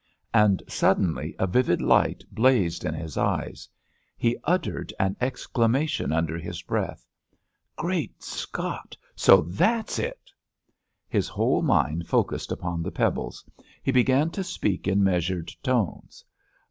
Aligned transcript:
And 0.33 0.63
suddenly 0.67 1.35
a 1.37 1.45
vivid 1.45 1.79
light 1.79 2.23
blazed 2.31 2.85
in 2.85 2.95
his 2.95 3.17
eyes. 3.17 3.69
He 4.17 4.35
uttered 4.45 4.91
an 4.99 5.15
exclamation 5.21 6.11
under 6.11 6.39
his 6.39 6.63
breath. 6.63 7.05
"Great 7.75 8.23
Scott! 8.23 8.97
so 9.15 9.41
that's 9.41 9.99
it." 9.99 10.31
His 11.07 11.27
whole 11.27 11.61
mind 11.61 12.07
focused 12.07 12.51
upon 12.51 12.81
the 12.81 12.89
pebbles; 12.91 13.45
he 13.83 13.91
began 13.91 14.31
to 14.31 14.43
speak 14.43 14.87
in 14.87 15.03
measured 15.03 15.51
tones. 15.61 16.25